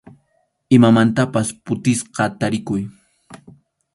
[0.77, 2.81] Imamantapas phutisqa tarikuy.